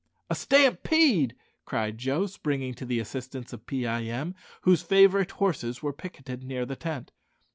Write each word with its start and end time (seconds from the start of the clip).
"A 0.31 0.33
stampede!" 0.33 1.35
cried 1.63 1.99
Joe, 1.99 2.25
springing 2.25 2.73
to 2.73 2.87
the 2.87 2.99
assistance 2.99 3.53
of 3.53 3.67
Pee 3.67 3.85
eye 3.85 4.05
em, 4.05 4.33
whose 4.61 4.81
favourite 4.81 5.29
horses 5.33 5.83
were 5.83 5.93
picketed 5.93 6.43
near 6.43 6.65
the 6.65 6.75
tent. 6.75 7.11